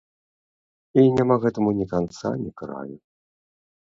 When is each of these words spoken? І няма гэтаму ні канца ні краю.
І 1.01 1.03
няма 1.19 1.35
гэтаму 1.43 1.69
ні 1.79 1.85
канца 1.91 2.31
ні 2.43 2.51
краю. 2.63 2.97